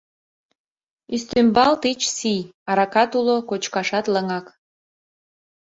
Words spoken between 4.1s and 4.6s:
лыҥак.